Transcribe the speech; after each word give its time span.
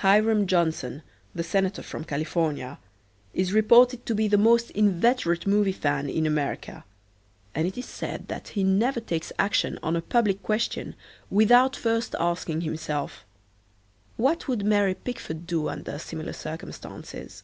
Hiram 0.00 0.46
Johnson, 0.46 1.02
the 1.34 1.42
senator 1.42 1.82
from 1.82 2.04
California, 2.04 2.78
is 3.34 3.52
reported 3.52 4.06
to 4.06 4.14
be 4.14 4.26
the 4.28 4.38
most 4.38 4.70
inveterate 4.70 5.46
movie 5.46 5.72
fan 5.72 6.08
in 6.08 6.24
America, 6.24 6.86
and 7.54 7.66
it 7.68 7.76
is 7.76 7.84
said 7.84 8.28
that 8.28 8.48
he 8.48 8.64
never 8.64 8.98
takes 8.98 9.30
action 9.38 9.78
on 9.82 9.94
a 9.94 10.00
public 10.00 10.42
question 10.42 10.94
without 11.28 11.76
first 11.76 12.14
asking 12.18 12.62
himself, 12.62 13.26
"What 14.16 14.48
would 14.48 14.64
Mary 14.64 14.94
Pickford 14.94 15.46
do 15.46 15.68
under 15.68 15.98
similar 15.98 16.32
circumstances?" 16.32 17.42